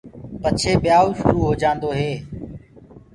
[0.41, 2.11] پچهي ٻيايوُ شُرو هوجآندو هي۔